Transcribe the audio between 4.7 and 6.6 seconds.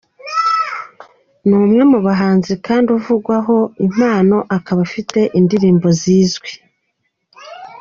afite indirimbo zizwi.